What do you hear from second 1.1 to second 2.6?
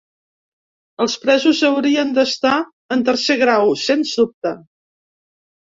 presos haurien d’estar